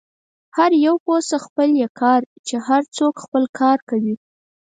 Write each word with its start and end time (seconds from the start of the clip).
هر 0.55 0.71
یو 0.85 0.95
پوه 1.03 1.19
شه، 1.27 1.37
خپل 1.45 1.69
يې 1.81 1.87
کار، 1.99 2.21
چې 2.47 2.55
هر 2.67 2.81
څوک 2.97 3.13
خپل 3.23 3.43
کار 3.59 3.77
کوي. 3.89 4.15